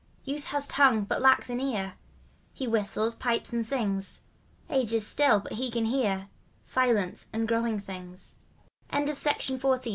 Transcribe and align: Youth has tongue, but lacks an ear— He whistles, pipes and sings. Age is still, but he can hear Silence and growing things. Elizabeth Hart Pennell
Youth 0.23 0.45
has 0.45 0.65
tongue, 0.67 1.03
but 1.03 1.21
lacks 1.21 1.47
an 1.51 1.59
ear— 1.59 1.93
He 2.55 2.65
whistles, 2.65 3.13
pipes 3.13 3.53
and 3.53 3.63
sings. 3.63 4.19
Age 4.67 4.93
is 4.93 5.05
still, 5.05 5.39
but 5.39 5.51
he 5.51 5.69
can 5.69 5.85
hear 5.85 6.27
Silence 6.63 7.27
and 7.31 7.47
growing 7.47 7.79
things. 7.79 8.39
Elizabeth 8.91 9.61
Hart 9.61 9.61
Pennell 9.61 9.79